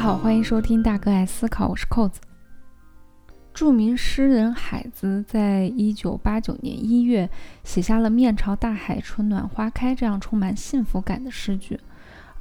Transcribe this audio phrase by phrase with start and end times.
[0.00, 2.22] 好，欢迎收听大哥爱思考，我是扣子。
[3.52, 7.28] 著名诗人海子在一九八九年一月
[7.64, 11.78] 写下了“面朝大海，春暖花开”这样充满幸福感的诗句，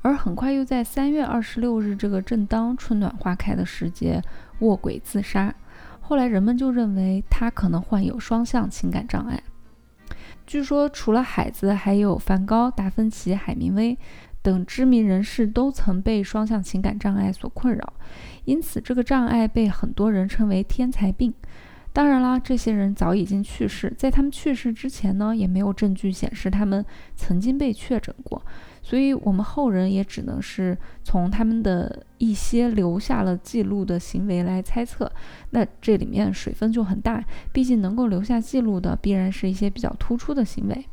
[0.01, 4.21] 而很快又在三月二十六日这个正当春暖花开的时节
[4.59, 5.53] 卧轨自杀。
[5.99, 9.43] 后来人们就认为他可能患有双向情感障碍。
[10.47, 13.97] 据说除了海子，还有梵高、达芬奇、海明威。
[14.49, 17.93] 等知名人士都曾被双向情感障碍所困扰，
[18.45, 21.31] 因此这个障碍被很多人称为“天才病”。
[21.93, 26.83] 当然啦，这些人早已经去世，在他们去世之前呢，也没有证据显示他们
[27.15, 28.43] 曾经被确诊过，
[28.81, 35.11] 所以我们后人也只能是从他们的一些留下了记录的行为来猜测。
[35.51, 40.85] 那这里面水分就很大，毕竟能够留下记录的，必然是一些比较突出的行为。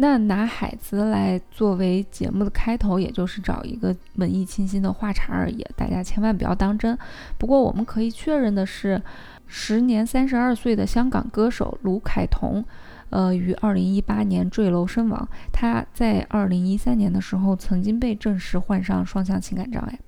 [0.00, 6.96] 那拿海子来作为节目的开头，也就是找一个文艺清新的话茬而已，大家千万不要当真。
[7.36, 9.02] 不过我们可以确认的是，
[9.48, 12.64] 时年三十二岁的香港歌手卢凯彤，
[13.10, 15.28] 呃，于二零一八年坠楼身亡。
[15.52, 19.98] 他在二零一三年的时候曾经被证实患上双向情感障碍。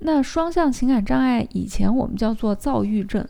[0.00, 3.26] 那双向情感障碍以前我们叫做躁郁症。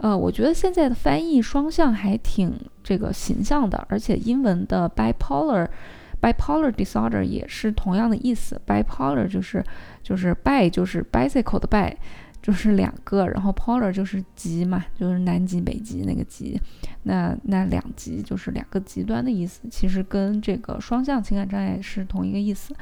[0.00, 2.52] 呃，我觉得现在的翻译双向还挺
[2.84, 8.60] 这个形象的，而且英文的 bipolar，bipolar disorder 也是同样的意思。
[8.64, 9.64] bipolar 就是
[10.02, 11.92] 就是 bi 就是 bicycle 的 bi，
[12.40, 16.60] 就是两个，然后 polar 就是极嘛，就是南极北极那个极，
[17.02, 22.72] 那那两极就是两个极端的意思，其实跟这个双向情感障碍是同一个意思。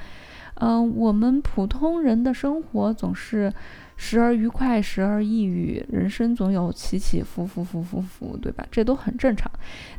[0.57, 3.51] 嗯，我们普通人的生活总是。
[3.97, 8.67] 时而愉快，时而抑郁，人生总有起起伏伏，伏伏伏，对吧？
[8.71, 9.51] 这都很正常。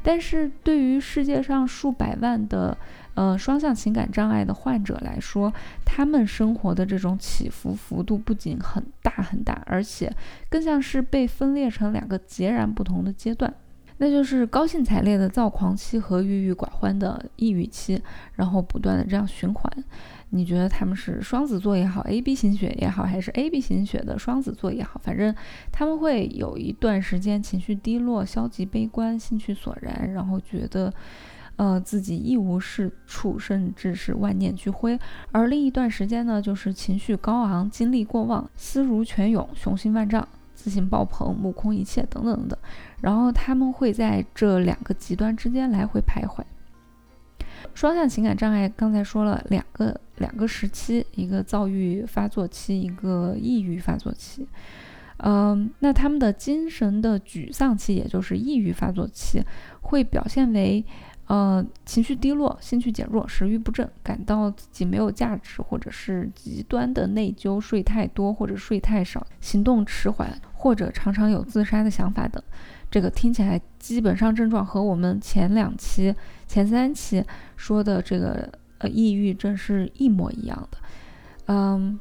[0.03, 2.77] 但是对于世界上数百万的
[3.15, 5.51] 呃双向情感障碍的患者来说，
[5.83, 10.13] 他们生活的这种起伏幅度不仅很大很大，而且
[10.49, 13.53] 更像是被分裂成两个截然不同的阶段，
[13.97, 18.01] 那就是高兴惨烈的躁狂期和郁郁寡欢的抑郁期，
[18.33, 19.83] 然后不断的这样循环。
[20.29, 25.33] 你觉得他们是双子座也好，A B 型血也好，还是 A B 型血的双子座也好，反正
[25.71, 30.93] 他们会有一段时间情绪低落、消极悲观、兴趣索然，然后觉得，
[31.55, 34.99] 呃，自己一无是处，甚至是万念俱灰；
[35.31, 42.57] 而另一段时间呢，就是情绪高昂、精力过旺、思如泉涌、雄心万丈、自信爆棚、目空一切等等的。
[42.99, 46.43] 然后他们会在这两个极端之间来回徘徊。
[47.75, 54.47] 双向情感障碍，刚才说了两个两个时期，一个躁郁发作期，一个抑郁发作期。
[55.17, 59.43] 嗯，那他们的精神的沮丧期，也就是抑郁发作期，
[59.81, 60.83] 会表现为，
[61.25, 72.41] 呃，情绪低落，兴趣减弱，食欲不振，感到自己没有价值，或者是极端的内疚，睡太多或者睡太少，行动迟缓，或者常常有自杀的想法等。
[72.89, 76.15] 这个听起来基本上症状和我们前两期、
[76.47, 77.23] 前三期
[77.55, 80.77] 说的这个呃抑郁症是一模一样的，
[81.47, 81.99] 嗯，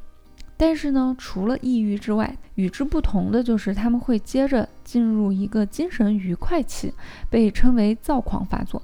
[0.56, 6.92] 但是呢，除了抑郁之外，与之不同的就是他们会接着进入一个精神愉快期，
[7.28, 8.80] 被称为躁狂发作。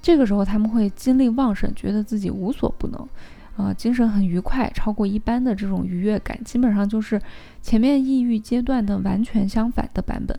[0.00, 3.08] 这个时候他们会精力旺盛，觉得自己无所不能，
[3.56, 7.20] 啊，精神很愉快，超过一般的这种愉悦感，基本上就是
[7.62, 10.38] 前面抑郁阶段的完全相反的版本。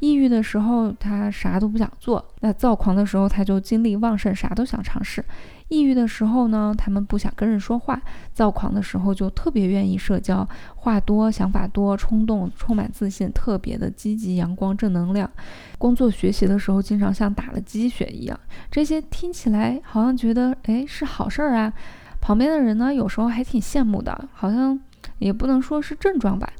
[0.00, 5.24] 抑郁的时候，他啥都不想做；那躁狂的时候，他就精力旺盛，啥都想尝试。
[5.70, 7.96] 抑郁的时候呢，他们不想跟人说话；
[8.32, 15.28] 躁狂的时候，就特别愿意社交，话多，想法多，冲动，充满自信，特别的积极、阳光、正能量。
[15.78, 18.38] 工作学习的时候，经常像打了鸡血一样。
[18.70, 21.72] 这些听起来好像觉得，哎，是好事儿啊。
[22.20, 24.78] 旁边的人呢，有时候还挺羡慕的，好像
[25.18, 26.52] 也不能说是症状吧。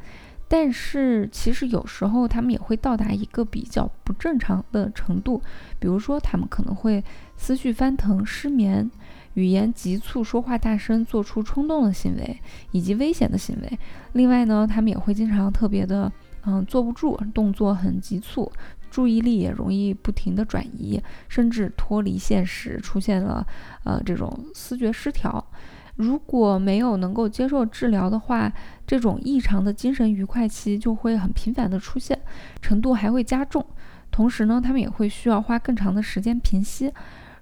[0.50, 5.42] 但是其实有时候他们也会到达一个比较不正常的程度，
[5.78, 7.04] 比如说他们可能会
[7.36, 8.90] 思绪翻腾、失眠、
[9.34, 12.40] 语言急促、说话大声、做出冲动的行为
[12.70, 13.78] 以及危险的行为。
[14.14, 16.10] 另外呢，他们也会经常特别的，
[16.46, 18.50] 嗯，坐不住，动作很急促，
[18.90, 23.46] 注意力也容易不停的转移，甚至脱离现实，出现了
[23.84, 25.44] 呃这种思觉失调。
[25.96, 28.52] 如果没有能够接受治疗的话，
[28.86, 32.16] 这种异常的精神愉快期就会很频繁的出现，
[32.62, 33.64] 程度还会加重。
[34.10, 36.92] 同时呢，他们也会需要花更长的时间平息。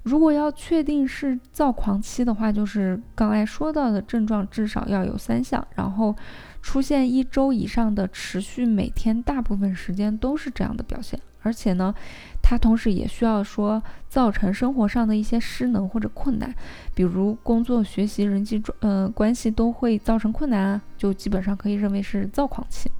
[0.05, 6.15] 如果要确定是躁狂期的话，就是刚才说到的症状至少要有三项，然后
[6.63, 11.95] 出现一周以上的持续，每天大部分时间都是这样的表现，而且呢，
[12.43, 16.53] 他同时也需要说造成生活上的一些失能或者困难，
[16.93, 22.91] 比如工作、学习、人际呃关系都会造成困难啊，就基本上可以认为是躁狂期。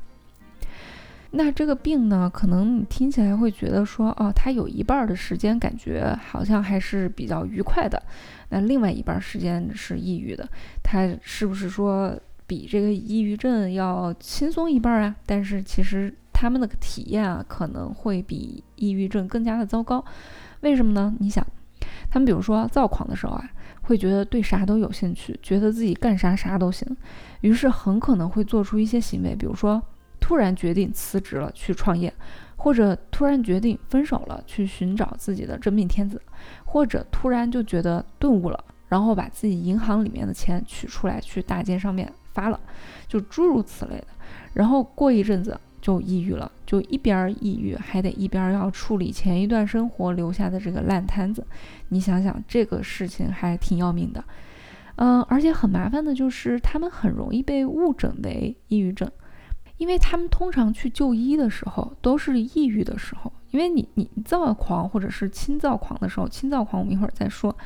[1.33, 8.01] 那这个病呢，可能你听起来会觉得说，哦，他有一半的时间感觉好像还是比较愉快的，
[8.51, 10.49] 那另外一半时间是抑郁的，
[10.85, 12.17] 他是不是说
[12.47, 15.17] 比这个抑郁症要轻松一半啊？
[15.27, 20.05] 但是其实他们的体验啊，可能会比抑郁症更加的糟糕。
[20.61, 21.15] 为什么呢？
[21.19, 21.43] 你想，
[22.11, 23.51] 他们比如说躁狂的时候啊，
[23.85, 26.87] 会觉得对啥都有兴趣，觉得自己干啥啥都行，
[27.41, 29.83] 于是很可能会做出一些行为，比如说。
[30.19, 32.13] 突然决定辞职了去创业，
[32.57, 36.21] 或者突然决定分手了去寻找自己的真命天子，
[36.65, 42.59] 或者突然就觉得顿悟了，然后把自己银行里面的钱取出来去大街上面发了，
[43.07, 44.07] 就诸如此类的。
[44.53, 45.57] 然后过一阵子
[45.87, 51.47] 就抑郁了，就一边抑郁还得一边要处理前一段生活留下的这个烂摊子。
[51.91, 54.25] 你想想这个事情还挺要命的，
[54.97, 59.09] 嗯，而且很麻烦的就是他们很容易被误诊为抑郁症。
[59.77, 67.57] 因为他们通常去就医的时候都是抑郁的时候，因为你你躁狂或者是轻躁狂的时候，轻躁狂我们一会儿再说。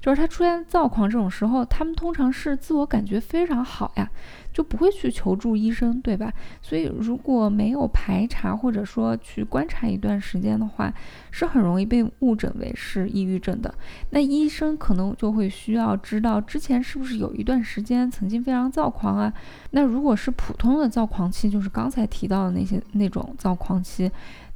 [0.00, 4.08] 就是他出现躁狂这种时候，他们通常是自我感觉非常好呀，
[4.50, 6.32] 就不会去求助医生，对吧？
[6.62, 10.90] 所以如果没有排查或者说去观察一段时间的话，
[11.30, 13.74] 是很容易被误诊为是抑郁症的。
[14.08, 19.30] 那医生可能就会需要知道之前是不是有一段时间曾经非常躁狂啊？
[19.72, 24.10] 那如果是普通的躁狂期，就是刚才提到的那些那种躁狂期，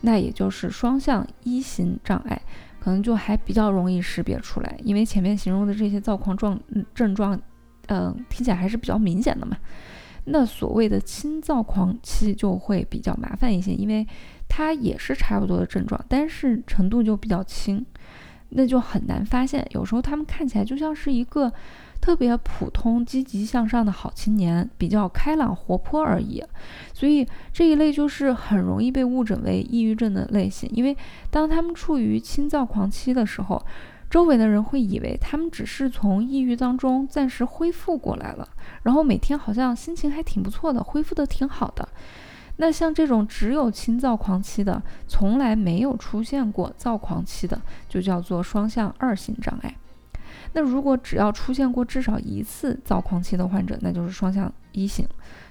[0.05, 2.41] 那也就是双向一型障碍。
[2.79, 6.61] 可能就还比较容易识别出来，因为前面形容的这些躁狂状
[6.95, 7.41] 症状，
[7.87, 9.57] 嗯，听起来还是比较明显的嘛。
[10.27, 14.07] 那所谓的轻躁狂期就会比较麻烦一些，因为
[14.51, 17.83] 它也是差不多的症状，但是程度就比较轻，
[18.55, 19.67] 那就很难发现。
[19.71, 21.53] 有时候他们看起来就像是一个。
[22.01, 26.45] 特别普通、积极向上的好青年，比较开朗活泼而已，
[26.93, 30.69] 所以这一类就是很容易被误诊为抑郁症的类型。
[30.75, 30.95] 因为
[31.31, 33.65] 当他们处于轻躁狂期的时候，
[34.11, 38.47] 周围的人会以为他们只是从抑郁当中暂时恢复过来了，
[38.83, 41.89] 然后每天好像心情还挺不错的，恢复的挺好的。
[42.57, 49.75] 那像这种只有轻躁狂期的，从来没有出现过躁狂期的，就叫做双向二型障碍。
[50.53, 55.05] 那如果只要出现过至少一次躁狂期的患者，那就是双向一型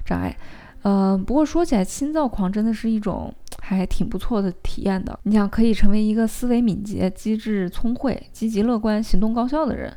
[0.06, 0.36] 障碍。
[0.84, 5.18] 呃，不过说起来，轻躁狂真的是一种还挺不错的体验的。
[5.24, 9.94] 你想，可以成为一个思维敏捷、机智聪慧、积极乐观、行动高效的人，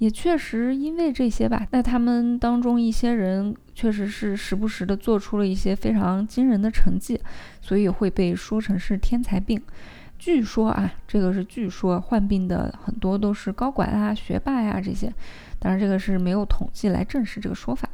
[0.00, 1.66] 也确实因为这些吧。
[1.72, 7.20] 那他们当中一些人确实是时不时的做出了一些非常惊人的成绩，
[7.60, 9.60] 所以会被说成是天才病。
[10.18, 15.12] 据说啊，这个是据说，患病的很多都是高管啊、学霸呀这些，
[15.58, 17.86] 当然这个是没有统计来证实这个说法。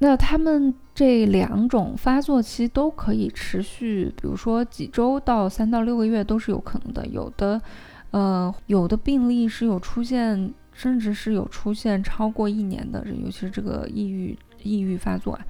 [0.00, 7.06] 那他们这两种发作期都可以持续，比如说几周到三到六个月都是有可能的。
[7.06, 7.60] 有的，
[8.10, 15.44] 呃，有的病例是有出现，甚至是有出现超过一年的，尤其是这个抑郁抑郁发作啊。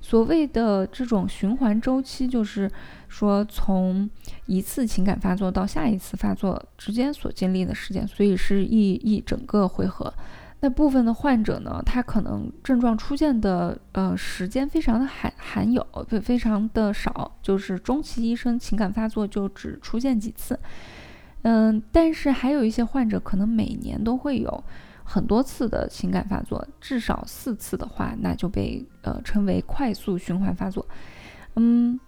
[0.00, 2.70] 所谓的这种循环周期，就是
[3.08, 4.08] 说从
[4.46, 10.12] 一次情感发作到下一次发作之间所经历的时间，所以是一一整个回合。
[10.60, 20.58] 那部分的患者呢，他可能症状出现的呃时间非常的罕罕有，非非常的少，就是终其一生情感发作就只出现几次。
[21.42, 24.64] 嗯，但是还有一些患者可能每年都会有。
[25.10, 30.86] 很多次的情感发作，至少四次的话，那就被呃称为快速循环发作。
[31.56, 31.98] 嗯，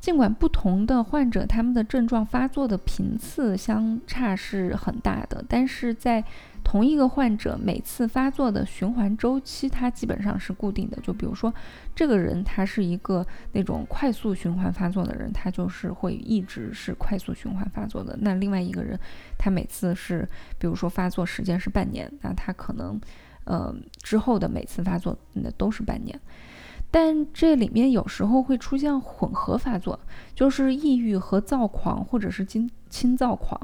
[0.00, 6.24] 尽管不同的患者他们的症状发作的频次相差是很大的，但是在
[6.70, 10.98] 同一个患者每次发作的循环周期，它基本上是固定的。
[11.00, 11.50] 就比如说，
[11.94, 18.14] 这个人他是一个那种快速循环发作的人，他就是会一直是快速循环发作的。
[18.20, 19.00] 那另外一个人，
[19.38, 23.00] 他每次是，比如说发作时间是半年，那他可能，
[23.44, 26.20] 呃，之后的每次发作那都是半年。
[26.90, 29.98] 但这里面有时候会出现混合发作，
[30.34, 33.58] 就是抑郁和躁狂，或者是轻轻躁狂。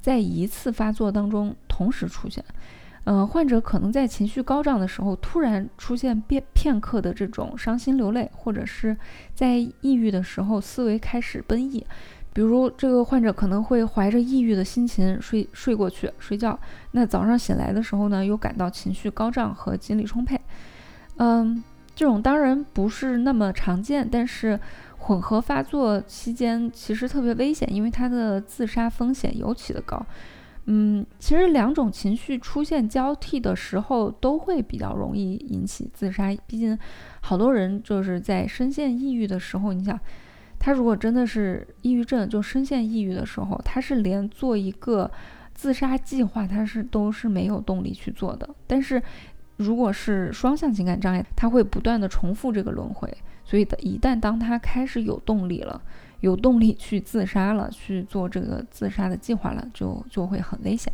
[0.00, 2.44] 在一次发作当中同时出现，
[3.02, 8.96] 呃，患者可能在情绪高涨的时候突然出现片片刻的这种伤心流泪，或者是
[9.34, 11.84] 在抑郁的时候思维开始奔逸。
[12.32, 16.56] 比如这个患者可能会怀着抑郁的心情睡睡过去睡觉，
[16.92, 20.40] 那早上醒来的时候呢，又感到情绪高涨和精力充沛。
[21.16, 21.60] 嗯，
[21.96, 24.60] 这种当然不是那么常见，但是。
[24.96, 30.02] 混合发作期间其实特别危险，因为他的自杀风险尤其的高。
[30.66, 36.34] 嗯，其实两种情绪出现交替的时候，都会比较容易引起自杀。
[36.46, 36.78] 毕竟，
[37.20, 40.00] 好多人就是在深陷抑郁的时候，你想，
[40.58, 45.10] 他如果真的是抑郁症，就深陷抑郁的时候，他是连做一个
[45.52, 48.48] 自杀计划，他是都是没有动力去做的。
[48.66, 49.02] 但是，
[49.58, 53.14] 如果是双向情感障碍，他会不断的重复这个轮回。
[53.44, 55.82] 所以，一旦当他开始有动力了。
[56.24, 60.90] 有动力去自杀了，去做这个自杀的计划了，就就会很危险。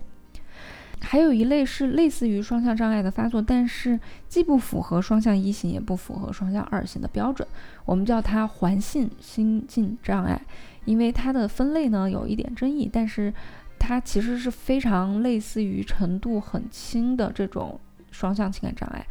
[1.01, 7.47] 还有一类是类似于双向障碍的发作，但是既不符合双向一型，也不符合双向二型的标准，
[7.85, 10.43] 我们叫它环性心境障碍。
[10.85, 13.33] 因为它的分类呢有一点争议，但是
[13.79, 17.79] 它其实是非常类似于程度很轻的这种
[18.11, 19.07] 双向情感障碍。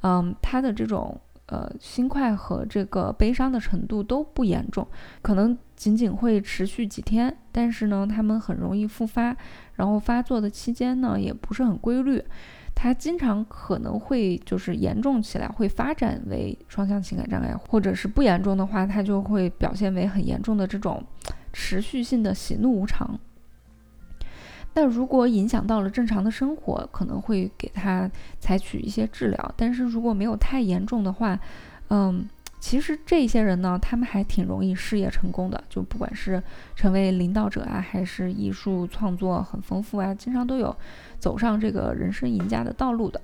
[0.00, 1.20] 嗯，它的这种。
[1.48, 4.86] 呃，心快和这个悲伤的程度都不严重，
[5.22, 9.34] 可能仅仅会持续几天，但是呢，他们很容易复发，
[9.74, 12.22] 然后发作的期间呢也不是很规律，
[12.74, 21.02] 它经常可能会就是严重起来会发展为双向情感障碍，或者是不严重的话，它就会表现为很严重的这种
[21.52, 23.18] 持续性的喜怒无常。
[24.80, 28.08] 那如果影响到了正常的生活，可能会给他
[28.38, 29.54] 采取一些治疗。
[29.56, 31.36] 但是如果没有太严重的话，
[31.90, 32.28] 嗯，
[32.60, 35.60] 其实这些人呢，他们还挺容易事业成功的。
[35.68, 36.40] 就不管是
[36.76, 40.72] 成为领导者啊，还是艺术创作很丰富啊，经常都有
[41.18, 43.20] 走上这个人生赢家的道路的。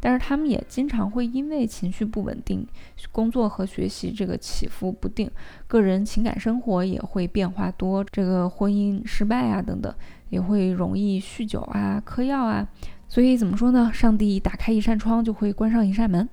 [0.00, 2.66] 但是他们也经常会因为情绪不稳定，
[3.10, 5.30] 工作和学习这个起伏不定，
[5.66, 9.92] 个人情感生活也会变化多，这个婚姻失败啊等等。
[10.30, 12.68] 也会容易酗酒啊、嗑药啊，
[13.08, 13.90] 所以怎么说呢？
[13.94, 16.28] 上帝打开一扇窗，就会关上一扇门，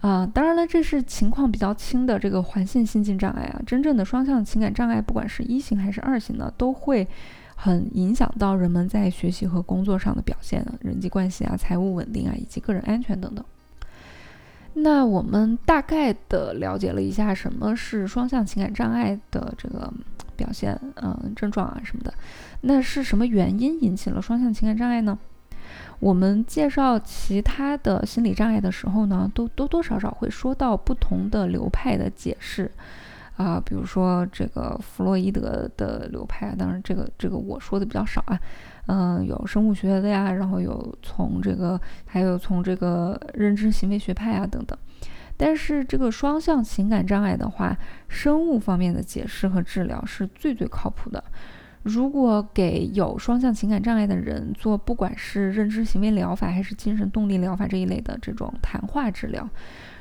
[0.00, 3.60] 啊，当然了，这是情况比较轻的这个环性心境障碍啊。
[3.66, 7.06] 真正的双向情感障碍，不管是一型还是二型的，都会
[7.56, 13.44] 很影响到人们在学习和工作上的表现、人际关系啊、财务稳定啊，以及个人安全等等。
[14.74, 19.92] 那我们大概的了解了一下什么是双向情感障碍的这个。
[20.36, 22.12] 表现，嗯，症状啊什么的，
[22.60, 25.18] 那是什么原因引起了双向情感障碍呢？
[25.98, 32.70] 我们介绍其他的心理障碍的时候呢，都多多少少会说到不同的流派的解释，
[33.36, 38.40] 啊，比如说这个弗洛伊德的流派，当然这个这个我说的比较少啊，
[38.86, 44.76] 嗯，有生物学的呀，然后有从这个，还有从这个认知行为学派啊等等。
[45.36, 47.76] 但是这个双向情感障碍的话，
[48.08, 51.22] 生物方面的解释和治疗是最最靠谱的。
[51.82, 59.46] 如果给有双向情感障碍的人做，不管是认知行为疗法还是精神动力疗法这一类的这种谈话治疗，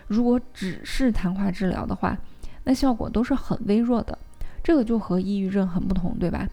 [0.08, 2.18] 如果只是谈话治疗的话，
[2.66, 4.18] 那效果都是很微弱的。
[4.62, 6.46] 这个就和抑郁症很不同，对吧？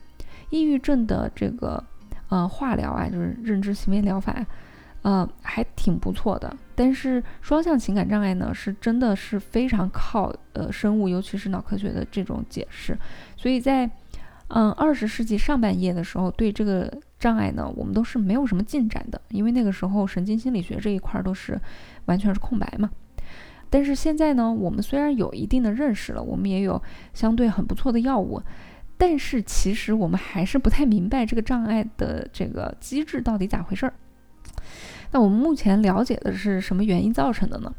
[0.51, 1.83] 抑郁症的这个
[2.29, 4.47] 呃化疗啊，就是认知行为疗法。
[5.03, 6.57] 呃，还挺不错的。
[6.77, 12.97] 但是双向情感障碍呢，是真的是非常靠呃生物，尤其是脑科学的这种解释。
[13.37, 13.91] 所以在
[14.47, 16.89] 嗯二十世纪上半叶的时候，对这个
[17.19, 21.61] 障碍呢，我们都是没有什么进展的，因为那个时候神经心理学这一块都是
[22.05, 22.89] 完全是空白嘛。
[23.73, 26.81] 但是现在呢，我们虽然有一定的认识了，我们也有
[27.15, 28.43] 相对很不错的药物，
[28.99, 33.95] 但是其实我们还是不太明白这个障碍的这个机制到底咋回事儿。
[35.13, 37.73] 那我们目前了解的是什么原因造成的呢？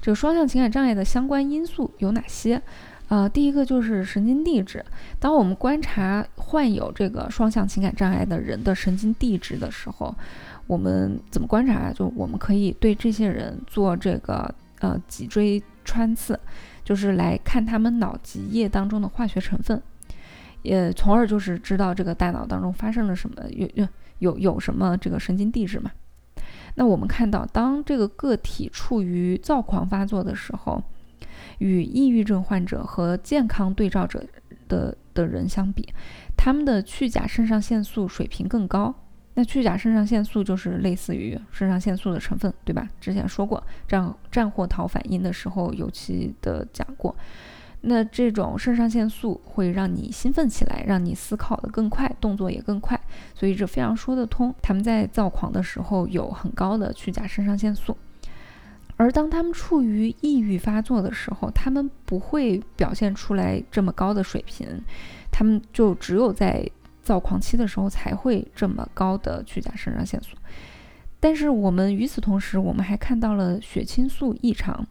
[0.00, 2.62] 这个双向情感障碍的相关因素有哪些？
[3.08, 4.82] 呃，第一个就是神经递质。
[5.20, 10.14] 当我们观察患有这个双向情感障碍的人的神经递质的时候，
[10.66, 11.92] 我们怎么观察？
[11.92, 14.52] 就我们可以对这些人做这个
[14.82, 16.38] 呃脊椎穿刺，
[16.84, 19.80] 就是来看他们脑脊液当中的化学成分，
[20.62, 25.90] 也从而就是知道这个大脑当中发生了什么，有有有有什么这个神经递质嘛。
[26.74, 30.82] 那我们看到，当这个个体处于躁狂发作的时候，
[31.58, 34.24] 与抑郁症患者和健康对照者
[34.68, 35.86] 的的人相比，
[36.36, 38.94] 他们的去甲肾上腺素水平更高。
[39.34, 42.88] 那去甲肾上腺素就是类似于肾上腺素的成分，对吧？
[43.00, 47.14] 之前说过战战或逃反应的时候，尤其的讲过。
[47.84, 53.00] 那这种肾上腺素会让你兴奋起来，让你思考的更快，动作也更快，
[53.34, 54.54] 所以这非常说得通。
[54.62, 57.96] 他们在躁狂的时候有很高的去甲肾上腺素，
[58.96, 64.80] 而当他们处于抑郁发作的时候，他们不会表现出来这么高的水平，
[65.32, 66.64] 他们就只有在
[67.02, 70.36] 躁狂期的时候才会这么高的去甲肾上腺素。
[71.20, 74.86] 但是我们与此同时，我们还看到了血清素异常。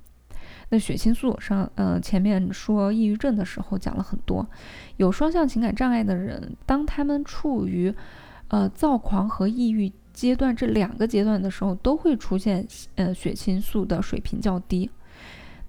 [0.70, 4.48] 那血清素上，呃，前面说抑郁症的时候讲了很多，
[4.96, 7.94] 有双向情感障碍的人，当他们处于
[8.48, 12.65] 呃躁狂和抑郁阶段这两个阶段的时候，都会出现
[12.96, 14.89] 呃血清素的水平较低。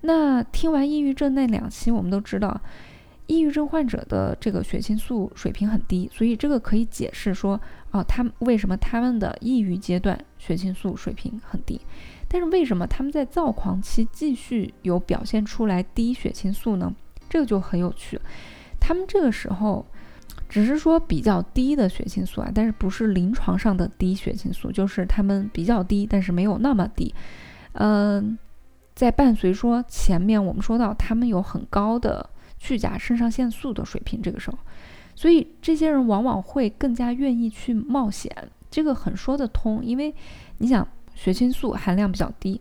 [0.02, 2.60] 那听完抑郁症那两期，我们都知道。
[3.28, 7.58] 抑郁症患者的这个血清素水平很低，所以这个可以解释说，
[7.92, 11.80] 哦，他们为什么他们的抑郁阶段血清素水平很低，
[12.28, 16.92] 但是为什么他们在躁狂期继续有表现出来低血清素呢？
[17.30, 18.20] 这个就很有趣。
[18.80, 19.86] 他们这个时候
[20.48, 27.14] 只是说比较低的血清素啊，但是不是临床上的低血清素，就是他们比较低，但是没有那么低。
[27.74, 28.36] 嗯，
[28.94, 32.28] 在伴随说前面我们说到他们有很高的。
[32.62, 34.56] 去甲肾上腺素的水平，这个时候，
[35.16, 38.30] 所以这些人往往会更加愿意去冒险，
[38.70, 39.84] 这个很说得通。
[39.84, 40.14] 因为
[40.58, 42.60] 你想，血清素含量比较低，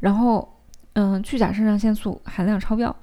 [0.00, 0.56] 然后，
[0.94, 2.96] 嗯，去甲肾上腺素含量超标，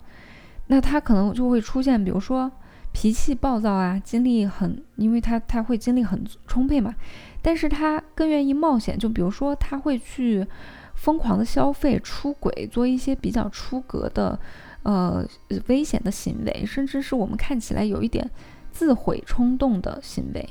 [0.66, 2.52] 那他可能就会出现，比如说
[2.92, 6.96] 脾气暴躁啊，精力很，因为他他会精力很充沛嘛，
[7.44, 10.44] 但是他更愿意冒险，就比如说他会去
[10.96, 14.40] 疯狂的消费、出轨，做一些比较出格的。
[14.84, 15.26] 呃，
[15.68, 18.30] 危险的行为，甚至是我们看起来有一点
[18.72, 20.50] 自毁冲动的行为。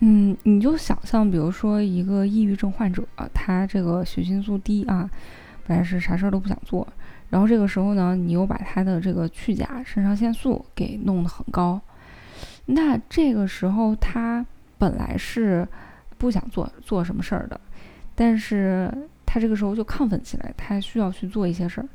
[0.00, 3.02] 嗯，你就想象，比如说一个抑郁症患者，
[3.32, 5.08] 他这个血清素低啊，
[5.66, 6.86] 本来是啥事儿都不想做，
[7.30, 11.80] 然后这个时候呢，你又把他的这个去甲肾上腺素给弄得很高，
[12.66, 14.44] 那这个时候他
[14.76, 15.66] 本来是
[16.18, 17.60] 不想做做什么事儿的，
[18.14, 18.92] 但是
[19.24, 21.88] 他这个时候就亢奋起来，他需要去做一些事儿。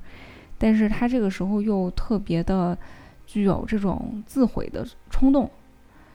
[0.58, 2.78] 但是他这个时候又特别的
[3.26, 5.50] 具有这种自毁的冲动，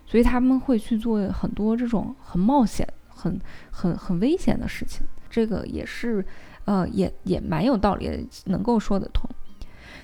[0.06, 5.06] 所以他们会去做很多这种很冒险、很很很危险的事情。
[5.30, 6.25] 这个也是，
[6.64, 9.28] 呃，也也蛮有道理，能够说得通。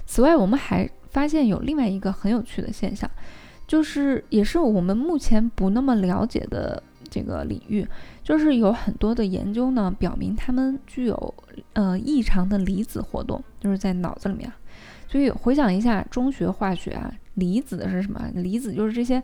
[0.06, 3.10] 此外，我们还发现有另外一个很有趣的现象，
[3.66, 6.82] 就是也是我们目前不那么了解的。
[7.10, 7.86] 这个领域
[8.22, 11.34] 就是有很多的研究呢，表明它们具有
[11.72, 14.52] 呃异常的离子活动，就是在脑子里面。
[15.06, 18.30] 所以回想一下中学化学啊，离子是什么？
[18.34, 19.22] 离子就是这些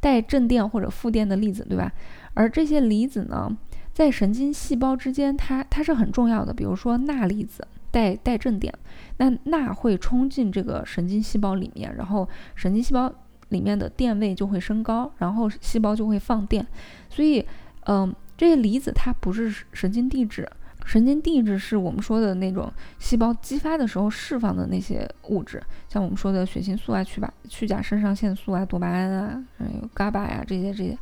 [0.00, 1.92] 带正电或者负电的粒子，对吧？
[2.34, 3.54] 而这些离子呢，
[3.92, 6.54] 在神经细胞之间，它它是很重要的。
[6.54, 8.72] 比如说钠离子带带正电，
[9.18, 13.12] 那钠会冲进这个神经细胞里面，然后神经细胞。
[13.50, 16.66] 里面的电位就会升高，然后细胞就会放电，
[17.08, 17.44] 所以，
[17.86, 20.48] 嗯，这些离子它不是神经递质，
[20.84, 30.98] 神经递质是我们说的那种细胞激发的时候释放的那些物质，像我们说的血清素啊、去吧去甲肾上腺素啊、多巴胺啊、还有 GABA 呀这些这些，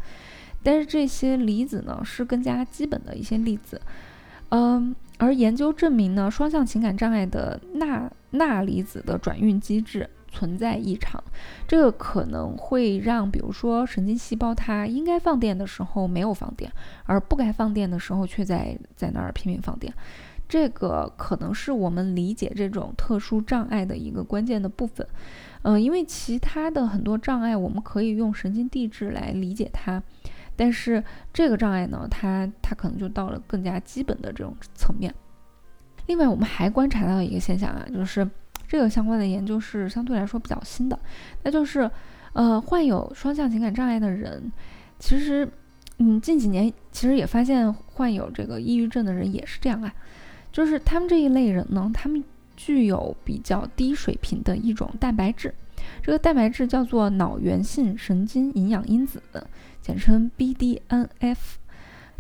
[0.62, 3.80] 但是这些离子呢是更加基本的一些粒子，
[4.50, 10.08] 嗯，而研究证明呢，双向情感障碍的钠钠离子的转运机制。
[10.34, 11.22] 存在异常，
[11.68, 16.70] 这个可能会让，比如说神经细胞它应该放电的时候没有放电，
[17.04, 19.94] 而不该放电的时候却在在那儿拼命放电。
[20.48, 25.06] 这个可能是我们理解这种特殊障碍的一个关键的部分。
[25.62, 30.02] 嗯，因为其他的很多障碍我们可以用神经递质来理解它，
[30.56, 35.14] 但是这个障碍呢，它它可能就到了更加基本的这种层面。
[36.06, 38.28] 另外，我们还观察到一个现象啊，就是。
[38.74, 40.98] 这个相关的研究是相对来说比较新的，
[41.44, 41.88] 那就是，
[42.32, 44.50] 呃，患有双向情感障碍的人，
[44.98, 45.48] 其实，
[45.98, 49.94] 嗯，近几年其实也发现患有这个抑郁症的人也是这样啊，
[50.50, 52.24] 就是他们这一类人呢，他们
[52.56, 55.54] 具有比较低水平的一种蛋白质，
[56.02, 59.22] 这个蛋白质叫做脑源性神经营养因子，
[59.80, 61.38] 简称 BDNF，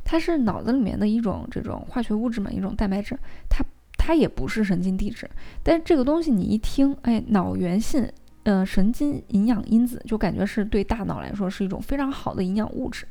[0.04, 3.18] 它是脑子里面的一种这种化学物质嘛，一种蛋白质，
[3.50, 3.64] 它。
[4.06, 5.26] 它也不是神经递质，
[5.62, 8.06] 但是这个东西你一听，哎，脑源性，
[8.42, 13.06] 呃，神经营养因子，就感觉是对大脑来说是一种非常好的营养物质。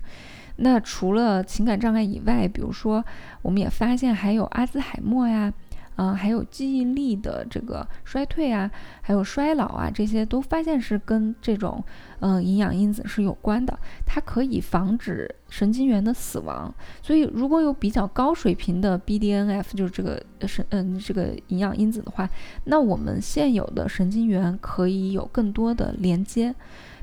[0.57, 3.03] 那除了情感障碍以外，比如说，
[3.41, 5.51] 我们也发现还有阿兹海默呀。
[5.95, 8.69] 啊，还有记忆力的这个衰退啊，
[9.01, 11.83] 还有衰老啊，这些都发现是跟这种
[12.19, 13.77] 嗯营养因子是有关的。
[14.05, 22.29] 它可以防止神经元的死亡，所以如果有比较高水平的 BDNF，就是这个神嗯这个营养因子的话，
[22.65, 26.53] 那我们现有的神经元可以有更多的连接。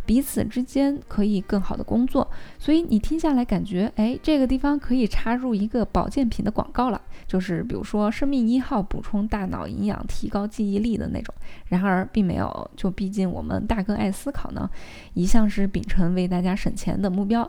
[0.06, 7.00] 彼此之间可以更好的工作，所以你听下来感觉，哎，这个地方可以插入一个保健品的广告了，
[7.30, 11.32] 就是比如说生命一号补充大脑营养、提高记忆力的那种。
[11.68, 14.68] 然而并没有，就毕竟我们大哥爱思考呢，
[15.14, 17.48] 一向是秉承为大家省钱的目标。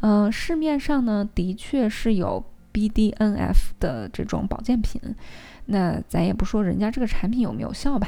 [0.00, 5.00] 嗯，市面上呢的确是有 BDNF 的这种保健品。
[5.64, 8.06] 那咱也不说人家这个产品有没有效吧，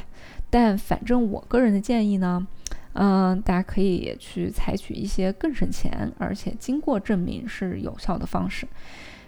[0.50, 2.46] 但反正我个人的建议呢，
[2.92, 8.68] 嗯，大家可以去采取一些更省钱，而且经过证明是有效的方式。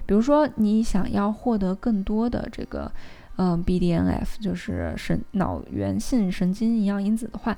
[0.07, 2.91] 比如说，你想要获得更多的这个，
[3.37, 7.57] 嗯，BDNF，就是神脑源性神经营养因子的话，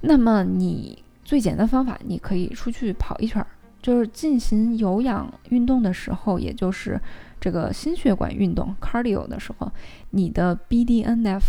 [0.00, 3.46] 那么你最简单方法，你可以出去跑一圈儿，
[3.80, 7.00] 就是进行有氧运动的时候，也就是
[7.38, 9.70] 这个心血管运动 cardio 的时候，
[10.10, 11.42] 你的 BDNF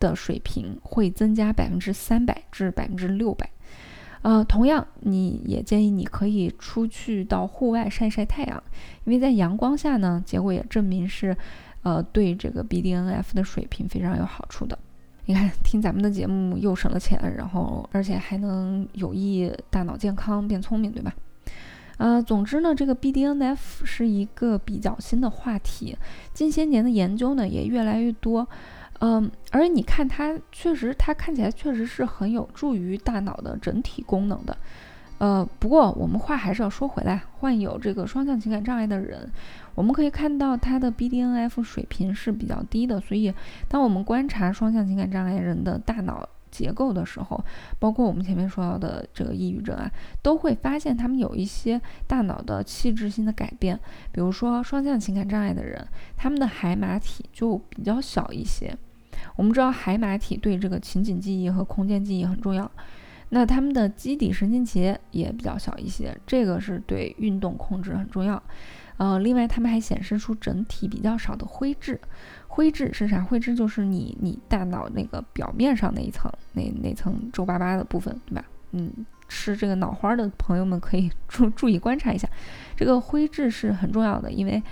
[0.00, 3.50] 的水平会增加百分之三百至百分之六百。
[4.22, 8.62] 呃，同样，你也建议你可以出去到户外晒晒太阳，
[9.04, 11.34] 因为在阳光下呢，结果也证明是，
[11.82, 14.78] 呃，对这个 BDNF 的水平非常有好处的。
[15.24, 21.14] 你看，听咱们的节目又省了钱，然后而且还能有益大脑健康，变聪明，对吧？
[21.96, 25.96] 呃，总之呢，这个 BDNF 是一个比较新的话题，
[26.34, 28.46] 近些年的研究呢也越来越多。
[29.00, 34.56] 嗯，而你看它确实，它看起来确实是很有助于大脑的整体功能的。
[35.16, 39.30] 呃，不过我们话还是要说回来，患有这个双向情感障碍的人，
[39.74, 43.00] 我们可以看到他的 BDNF 水平是比较低的。
[43.00, 43.32] 所以，
[43.68, 47.42] 当我们观察双向情感障碍人的大脑结构的时候，
[47.78, 49.90] 包括我们前面说到的这个抑郁症啊，
[50.22, 53.78] 都会发现他们有一些大脑的器质性的改变。
[54.12, 55.86] 比如说，双向情感障碍的人，
[56.16, 58.74] 他们的海马体就比较小一些。
[59.36, 62.70] 我们知道海马体对这个情景记忆和空间记忆很重要，
[63.30, 68.42] 那它们的基底神经节也比较小一些，这个是对运动控制很重要。
[68.96, 71.98] 呃，另外它们还显示出整体比较少的灰质，
[72.48, 73.22] 灰质是啥？
[73.22, 78.44] 灰质就是你你大脑那个表面上那一层那那层皱巴巴的部分，对吧？
[78.72, 78.92] 嗯，
[79.26, 82.28] 吃这个脑花的朋友们可以 注注意观察一下，
[82.76, 84.62] 这个灰质是很重要的，因为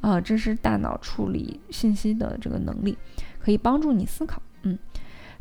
[0.00, 2.96] 呃这是大脑处理信息的这个能力。
[3.44, 4.78] 可以帮助你思考，嗯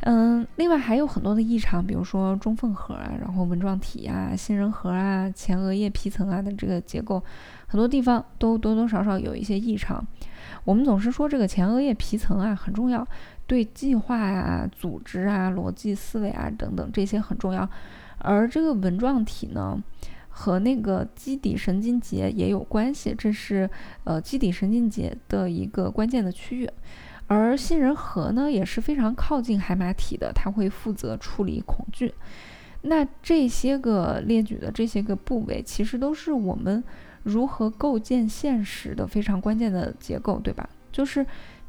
[0.02, 7.24] 嗯，另外还有很多的异常，比如说中缝合啊，然后纹状体啊、杏仁核啊、前额叶皮层啊的这个结构，
[7.66, 10.06] 很多地方都多多少少有一些异常。
[10.66, 13.08] 我们总是说这个前额叶皮层啊很重要，
[13.48, 17.70] 对计划啊、组织啊、逻辑思维啊等等这些很重要，
[18.18, 19.82] 而这个纹状体呢
[20.28, 23.70] 和那个基底神经节也有关系，这是
[24.04, 26.70] 呃基底神经节的一个关键的区域。
[27.28, 32.14] 而杏仁核呢也是非常靠近海马体的，它会负责处理恐惧。
[32.82, 36.84] 那这些个列举的这些个部位，其实都是我们
[37.24, 40.70] 如何构建现实的非常关键的结构，对吧？
[40.92, 41.26] 就是，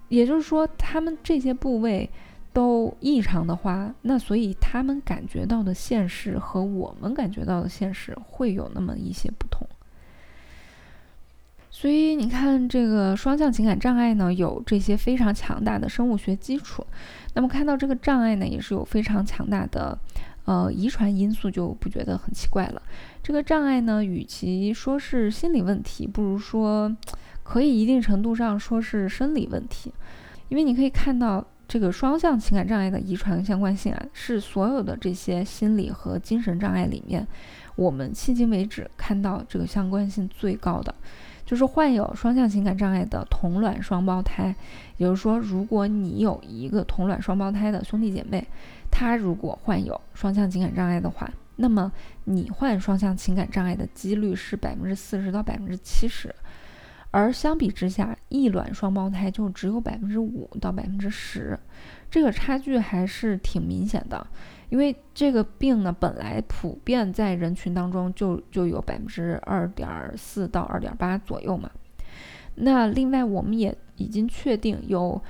[0.08, 2.10] 也就是说，他们这些部位
[2.52, 9.64] 都异常的话，那所以他们感觉到的现实和我们感觉到的现实会有那么一些不同。
[11.76, 16.86] 所以你看，这个双向情感障碍呢，有这些非常强大的生物学基础。
[17.34, 19.98] 那么看到这个障碍呢，也是有非常强大的
[20.44, 22.80] 呃遗传因素，就不觉得很奇怪了。
[23.24, 26.96] 这个障碍呢，与其说是心理问题，不如说
[27.42, 29.92] 可以一定程度上说是生理问题。
[30.50, 37.26] 因为你可以看到，这个双向情感障碍的遗传相关性啊，是所有的这些心理和精神障碍里面，
[37.74, 40.94] 我们迄今为止看到这个相关性最高的。
[41.44, 44.54] 就是患有双向情感障碍的同卵双胞胎，
[44.96, 48.46] 也就是说，如果你有一个同卵双胞胎的兄弟姐妹，
[48.90, 51.92] 他如果患有双向情感障碍的话，那么
[52.24, 56.34] 你患双向情感障碍的几率是百分之四十到百分之七十，
[57.10, 61.58] 而相比之下，异卵双胞胎就只有百分之五到百分之十，
[62.10, 64.26] 这个差距还是挺明显的。
[64.68, 71.70] 因为这个病呢，本来普遍在人群当中就就有百分之二点四到二点八左右嘛。
[72.56, 75.20] 那另外，我们也已经确定有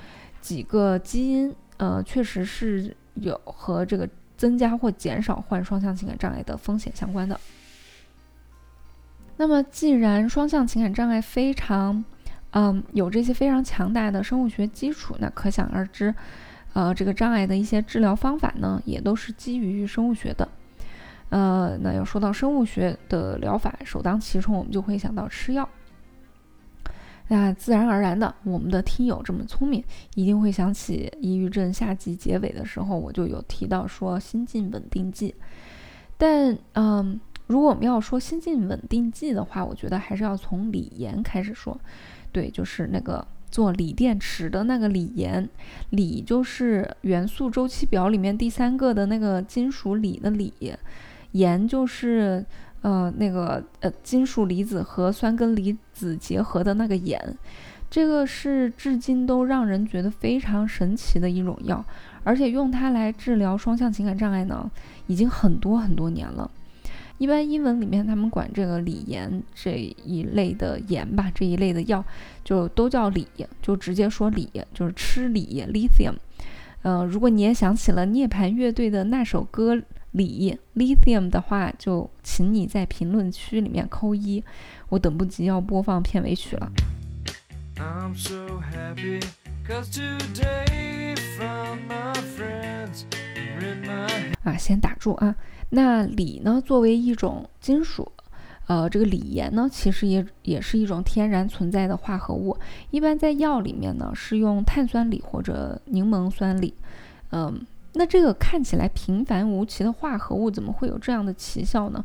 [0.41, 7.39] 几个基因，呃，确实是有和这个增加或减少患双向情感障碍的风险相关的。
[9.37, 12.05] 那么，既然双向情感障碍非常，
[12.51, 16.15] 嗯，有这些非常强大的生物学基础，那可想而知。
[16.75, 20.47] 呃，这个障碍的一些治疗方法呢，也都是基于生物学的。
[21.31, 25.69] 呃，那要说到生物学的疗法，首当其冲，我们就会想到吃药。
[27.29, 29.83] 那自然而然的，我们的听友这么聪明，
[30.15, 35.35] 一定会想起抑郁症下集结尾的时候，我就有提到说心境稳定剂。
[36.19, 41.81] 但，嗯，如果我们要说心境稳定剂的话，我觉得还是要从锂盐开始说。
[42.33, 43.27] 对，就是那个。
[43.55, 45.49] 做锂电池的那个锂盐，
[45.91, 50.53] 锂就是元素周期表里面第三个的那个金属锂的锂，
[51.31, 52.45] 盐就是
[52.83, 57.39] 呃，那个呃，金属离子和酸根离子结合的那个盐，
[57.89, 61.85] 这个是至今都让人觉得非常神奇的一种药，
[62.25, 64.69] 而且用它来治疗双向情感障碍呢，
[65.07, 66.51] 已经很多很多年了。
[67.19, 69.73] 一般英文里面他们管这个锂盐这
[70.05, 72.05] 一类的盐吧，这一类的药
[72.45, 73.27] 就都叫锂，
[73.63, 76.15] 就直接说锂，就是吃锂 （lithium）。
[76.83, 79.83] 呃，如果你也想起了涅槃乐队的那首歌。
[80.15, 84.41] 锂 lithium 的话，就请你在评论区里面扣一，
[84.89, 86.71] 我等不及要播放片尾曲了。
[94.45, 95.35] 啊，先打住啊。
[95.71, 98.11] 那锂呢，作为一种金属，
[98.67, 102.57] 呃，这个锂盐呢，其实也也是一种天然存在的化合物，
[102.91, 106.73] 一般在药里面呢是用碳酸锂或者柠檬酸锂，
[107.31, 107.67] 嗯。
[107.97, 112.05] 那这个看起来平凡无奇的化合物，怎么会有这样的奇效呢？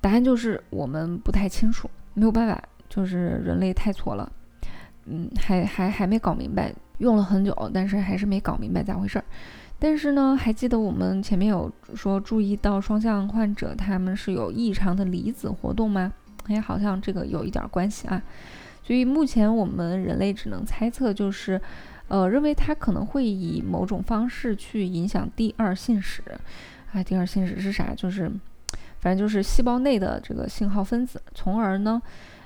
[0.00, 4.30] 答案就是我们不太清楚，没有办法，就是人类太错了。
[5.06, 9.24] 嗯，还还还没搞明白，用了很久，但是还是没搞明白咋回事儿。
[9.78, 16.12] 但是呢，还记得我们前面有说注意到双向患者他们是有异常的离子活动吗？
[16.48, 18.22] 哎，好像这个有一点关系啊。
[18.82, 21.60] 所以目前我们人类只能猜测，就是。
[22.08, 26.22] 呃，认为它可能会以某种方式去影响第二信使，
[26.92, 27.92] 啊，第二信使是啥？
[27.96, 28.30] 就是，
[29.00, 32.00] 反正就是细胞内的这个信号分子，从而呢，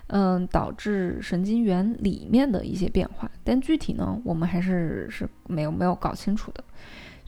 [0.07, 3.31] 嗯，导致神经元里面的一些变化。
[3.45, 6.65] 但具体呢，我们还是是没有没有搞清楚的。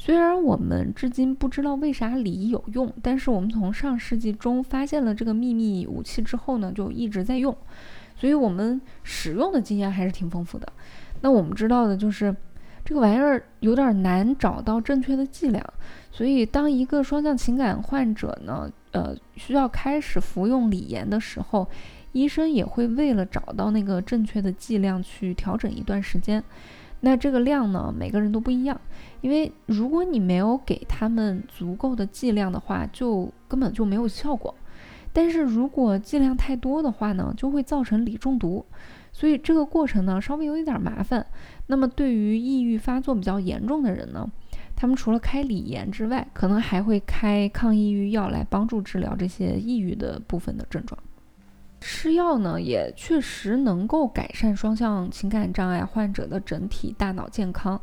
[0.04, 7.56] 虽然我们至今不知道为啥锂有用，但是我们从上世纪中发现了这个秘密武器之后呢，就一直在用，
[8.16, 10.66] 所以我们使用的经验还是挺丰富的。
[11.20, 12.34] 那我们知道的就是，
[12.84, 15.64] 这个玩意儿有点难找到正确的剂量，
[16.10, 21.68] 所以当一个双向情感患者呢，呃，需要开始服用锂盐的时候，
[22.10, 26.42] 医生也会为了找到那个正确的剂量去调整一段时间。
[27.04, 28.80] 那这个量呢，每个人都不一样，
[29.22, 34.54] 因为如果你没有给他们足够的剂量的话，就根本就没有效果。
[35.12, 38.64] 但是如果剂量太多的话呢，就会造成锂中毒。
[39.12, 41.26] 所以这个过程呢，稍微有一点麻烦。
[41.66, 44.30] 那么对于抑郁发作比较严重的人呢，
[44.76, 50.98] 他们除了开锂盐之外，可能还会开抗抑郁药来帮助治疗这些抑郁的部分的症状。
[51.82, 57.78] 吃药呢，也确实能够改善双向情感障碍患者的整体大脑健康。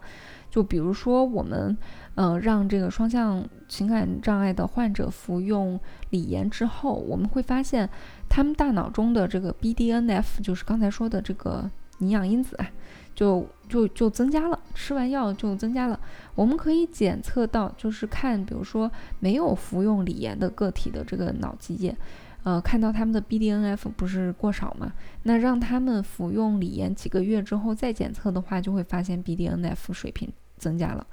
[0.50, 1.78] 就比如说，我们
[2.16, 7.88] 呃让这个双向情感障碍的患者服用锂盐之后，我们会发现。
[8.32, 12.72] 他们大脑中的这个 BDNF，就是刚才说的这个营养因子啊，
[13.16, 14.60] 就就就增加了。
[14.76, 16.00] 吃完药就增加了。
[16.36, 21.98] 我们可以检测到，就是看，比如说没有服用锂盐的个体的这个脑积液，
[22.44, 24.94] 呃，看到他们的 BDNF 不是过少吗？
[25.24, 31.06] 那让他们服用锂盐几个月之后再检测的话，就会发现 BDNF 水平增加了。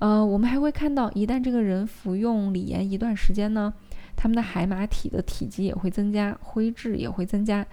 [0.00, 3.72] 呃，我们还会看到，一旦这个人服用锂盐一段时间呢。
[4.20, 7.64] 他们的海马体的体积也会增加，灰质也会增加，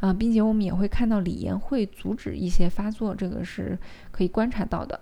[0.00, 3.78] 啊，并且我们也会看到锂盐会阻止一些发作，这个是
[4.10, 4.98] 可以观察到的。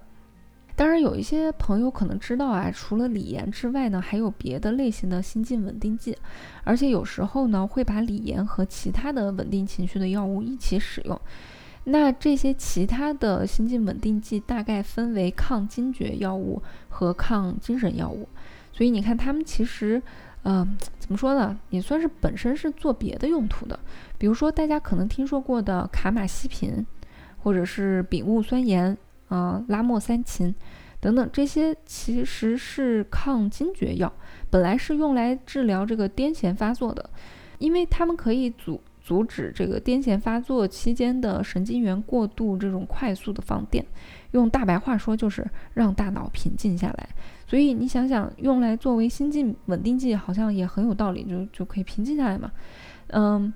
[0.75, 6.17] 当然，有一些朋友可能知道啊，除了锂盐之外呢，还有别的类型的心境稳定剂，
[6.65, 11.21] 而且有时候呢会把锂盐和其他的稳定情绪的药物一起使用。
[11.85, 18.29] 那这些其他的心境稳定剂大概分为抗惊厥药物和抗精神药物，
[18.73, 20.03] 所以你看，他们其实。
[20.45, 21.57] 嗯，怎么说呢？
[21.71, 23.79] 也算是本身是做别的用途的，
[24.19, 26.85] 比如说大家可能听说过的卡马西平，
[27.39, 28.99] 或者是丙戊酸盐
[29.33, 30.55] 啊、拉莫三嗪
[31.01, 34.13] 等等，这些其实是抗惊厥药，
[34.51, 37.09] 本来是用来治疗这个癫痫发作的，
[37.59, 43.85] 因为它们可以阻阻止这个癫痫发作期间的神经元过度这种快速的放电，
[44.33, 47.09] 用大白话说就是让大脑平静下来。
[47.47, 52.53] 所以你想想，用来作为心境稳定剂，好像也很有道理，就就可以平静下来嘛。
[53.09, 53.53] 嗯，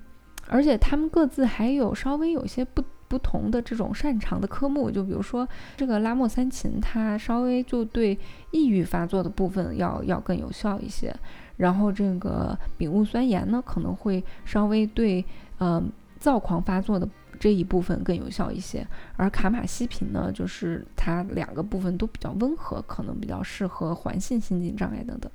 [0.49, 8.17] 而且他们各自还有稍微有些不不同的这种擅长的科目，就比如说这个拉莫三嗪，它稍微就对
[8.51, 11.15] 抑郁发作的部分要要更有效一些。
[11.57, 15.25] 然后这个丙戊酸盐呢，可能会稍微对
[15.59, 17.07] 嗯躁狂发作的。
[17.39, 18.83] 这一部分更有效一些，
[19.15, 25.31] 而卡马西平呢，就是它两个部分都比较温和，可能比较适合环性心境障碍等等。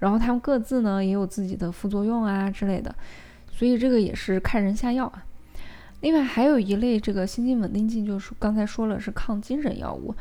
[0.00, 2.94] 然后它们各自呢也有自己的副作用啊之类的，
[3.50, 5.24] 所以这个也是看人下药啊。
[6.00, 10.14] 另外还有一类这个心境稳定剂，就是刚才说了是抗精神药物，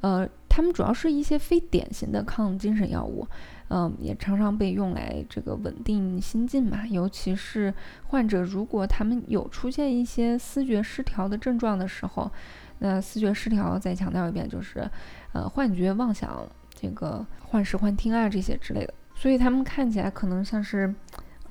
[0.00, 0.28] 呃。
[0.48, 3.28] 它们主要是一些非典型的抗精神药物，
[3.68, 6.86] 嗯，也常常被用来这个稳定心境嘛。
[6.86, 12.30] 尤其是患者如果他们有出现一些思觉失调的症状的时候，
[12.78, 14.90] 那思觉失调再强调一遍就是，
[15.34, 16.42] 呃，幻觉、妄想、
[16.74, 18.94] 这个幻视、幻听啊这些之类的。
[19.14, 20.94] 所以他们看起来可能像是，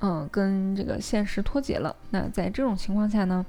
[0.00, 1.94] 嗯，跟这个现实脱节了。
[2.10, 3.46] 那在这种情况下呢，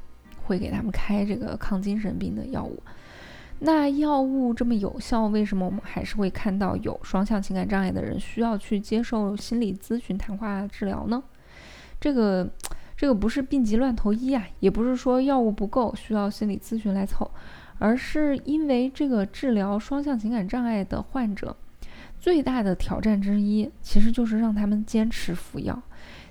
[0.48, 2.82] 会给他们开这个抗精神病的药物。
[3.60, 11.24] 那药物这么有效，为什么我们还是会看到有双向情感障碍的人需要去接受心理咨询、谈话治疗呢？
[12.00, 12.48] 这个，
[12.96, 17.32] 这个不是病急乱投医啊，也不是说药物不够需要心理咨询来凑，
[17.80, 21.56] 而是因为这个治疗双向情感障碍的患者
[22.20, 25.82] 最大的挑战之一，其实就是让他们坚持服药、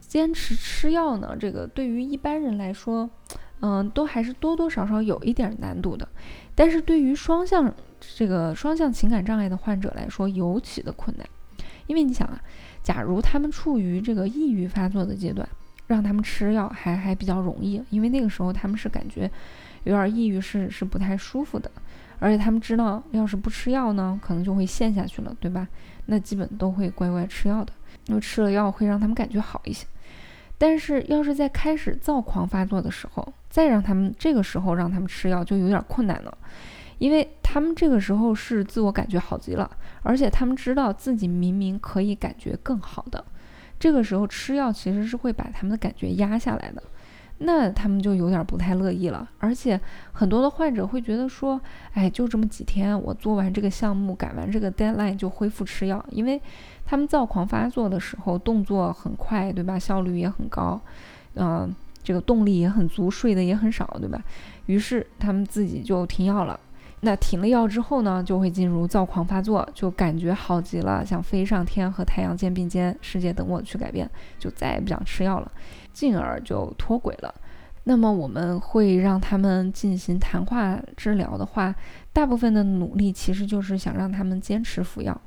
[0.00, 1.36] 坚持吃药呢。
[1.36, 3.10] 这个对于一般人来说，
[3.60, 6.08] 嗯，都还是多多少少有一点难度的。
[6.54, 11.26] 但是对于双向这个双向情感障碍的患者来说，尤其的困难，
[11.86, 12.40] 因为你想啊，
[12.82, 15.48] 假如他们处于这个抑郁发作的阶段，
[15.86, 19.30] 让他们吃药还还比较容易，因为那个时候他们是感觉
[19.84, 21.70] 有点抑郁，是是不太舒服的，
[22.18, 25.66] 而且他们知道，要是不吃药呢，可能就会陷下去了，对吧？
[26.06, 27.72] 那基本都会乖乖吃药的，
[28.06, 29.86] 因为吃了药会让他们感觉好一些。
[30.58, 36.38] 但是要是在开始躁狂发作的时候，再让他们这个时候让他们吃药就有点困难了，
[36.98, 39.70] 因为他们这个时候是自我感觉好极了，
[40.02, 43.24] 而且他们知道自己明明可以感觉更好的，
[43.78, 46.82] 这个时候吃药其实是会把他们的感觉压下来的。
[47.38, 49.78] 那他们就有点不太乐意了，而且
[50.12, 51.60] 很多的患者会觉得说，
[51.92, 56.40] 哎，就这么几天，我做完这个项目，赶完这个 deadline 就恢复吃药，因为
[56.86, 59.76] 他们躁狂发作的时候动作很快，对吧？
[59.78, 60.80] 效率也很高，
[61.34, 64.22] 嗯，这个动力也很足，睡得也很少，对吧？
[64.66, 66.58] 于是他们自己就停药了。
[67.00, 75.52] 那停了药之后呢，就会进入躁狂发作，就感觉好极了，想飞上天和太阳肩并肩，世界等我去改变，就再也不想吃药了。
[75.92, 77.34] 进而就脱轨了。
[77.84, 81.74] 那么我们会让他们进行谈话治疗的话，
[82.12, 85.20] 大部分的努力其实就是想让他们坚持服药。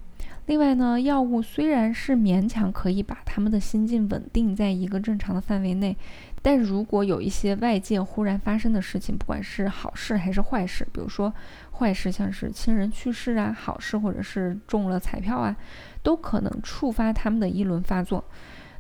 [0.49, 5.95] 另外呢，药物虽然是勉强可以把他们的心境稳定在一个正常的范围内，
[6.41, 11.31] 但如果有一些外界忽然发生的事情，不管是好事还是坏事，比如说
[11.73, 15.55] 坏事像是亲人去世啊，好事或者是中了彩票啊，
[16.01, 18.25] 都可能触发他们的一轮发作。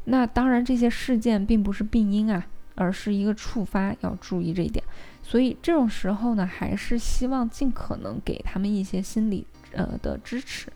[0.05, 4.83] 那当然，这些事件并不是病因啊，而是一个触发，要注意这一点。
[5.21, 10.71] 所以这种时候呢，还是希望尽可能给他们一些心理呃的支持。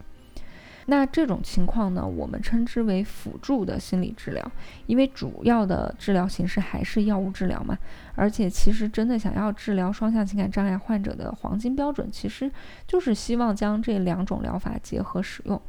[0.85, 4.51] 那这种情况呢，我们称之为辅助的心理治疗，
[4.85, 7.77] 因为主要的治疗形式还是药物治疗嘛。
[8.15, 12.51] 而且其实真的想要治疗双向情感障碍患者的黄金标准，其实
[12.87, 15.61] 就是希望将这两种疗法结合使用。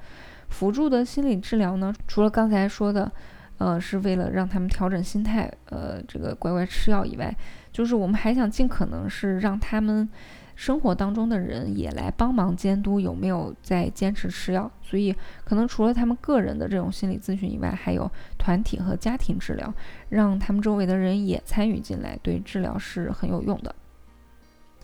[0.49, 3.11] 辅助的心理治疗呢，除了刚才说的。
[3.59, 7.33] 呃，是为了让他们调整心态，呃，这个乖乖吃药以外，
[7.71, 10.09] 就是我们还想尽可能是让他们
[10.55, 14.71] 生活当中的人也来帮忙监督有没有在坚持吃药。
[14.83, 15.15] 所以，
[15.45, 19.73] 可能除了他们个人的这种心理咨询以外，还有团体和家庭治疗，
[20.09, 23.75] 让他们周围的人也参与进来，对治疗是很有用的。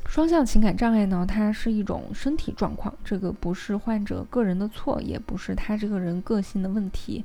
[0.06, 7.24] 双向情感障碍呢，它是一种身体状况，这个不是患者个人的错，也不是他这个人个性的问题。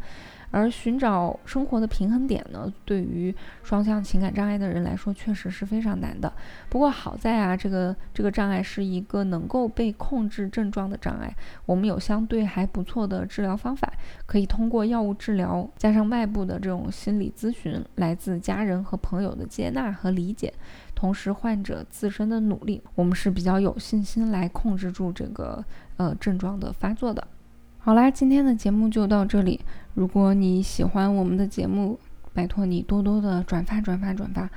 [0.55, 6.31] 而寻找生活的平衡点呢，对于双向情感障碍的人来说，确实是非常难的。
[6.69, 13.91] 不过好在啊，这个这个障碍是一个能够被控制症状的障碍，我们有相对还不错的治疗方法，
[14.25, 20.53] 可以通过药物治疗，加上外部的这种心理咨询，来自家人和朋友的接纳和理解，
[20.95, 25.61] 同时患者自身的努力，我们是比较有信心来控制住这个
[25.97, 27.27] 呃症状的发作的。
[27.85, 29.61] 好啦，今天的节目就到这里。
[29.93, 31.99] 如果你喜欢我们的节目，
[32.33, 34.49] 拜托你多多的转发、转发、转发。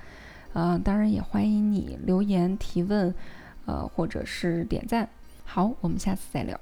[0.54, 3.14] 呃，当然也欢迎你留言提问，
[3.66, 5.06] 呃，或者是点赞。
[5.44, 6.58] 好，我们下次再聊。